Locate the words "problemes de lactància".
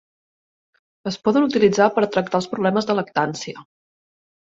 2.57-3.67